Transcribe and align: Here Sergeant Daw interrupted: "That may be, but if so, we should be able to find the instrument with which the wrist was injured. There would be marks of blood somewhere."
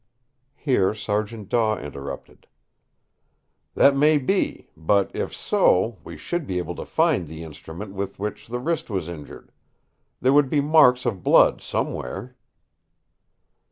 Here 0.55 0.95
Sergeant 0.95 1.49
Daw 1.49 1.77
interrupted: 1.77 2.47
"That 3.75 3.95
may 3.95 4.17
be, 4.17 4.67
but 4.75 5.15
if 5.15 5.31
so, 5.31 5.99
we 6.03 6.17
should 6.17 6.47
be 6.47 6.57
able 6.57 6.73
to 6.77 6.85
find 6.85 7.27
the 7.27 7.43
instrument 7.43 7.93
with 7.93 8.17
which 8.17 8.47
the 8.47 8.57
wrist 8.57 8.89
was 8.89 9.07
injured. 9.07 9.51
There 10.19 10.33
would 10.33 10.49
be 10.49 10.59
marks 10.59 11.05
of 11.05 11.21
blood 11.21 11.61
somewhere." 11.61 12.35